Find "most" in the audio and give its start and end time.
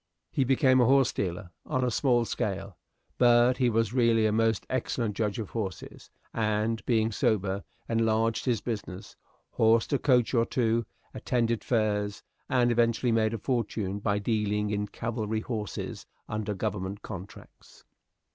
4.31-4.65